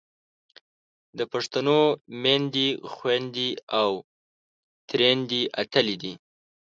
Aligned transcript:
د 1.17 1.19
پښتنو 1.31 1.79
میندې، 2.23 2.69
خویندې 2.93 3.49
او 3.79 3.89
ترېیندې 4.89 5.41
اتلې 5.61 5.95
دي. 6.01 6.13